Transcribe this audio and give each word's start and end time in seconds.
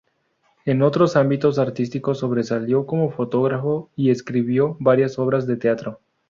En 0.65 0.81
otros 0.81 1.15
ámbitos 1.15 1.59
artísticos 1.59 2.17
sobresalió 2.17 2.87
como 2.87 3.11
fotógrafo 3.11 3.91
y 3.95 4.09
escribió 4.09 4.75
varias 4.79 5.19
obras 5.19 5.45
de 5.45 5.57
teatro. 5.57 5.99